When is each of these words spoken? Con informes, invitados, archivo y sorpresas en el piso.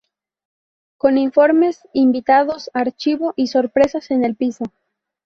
Con 0.97 1.19
informes, 1.19 1.87
invitados, 1.93 2.71
archivo 2.73 3.33
y 3.37 3.49
sorpresas 3.49 4.09
en 4.09 4.25
el 4.25 4.35
piso. 4.35 4.65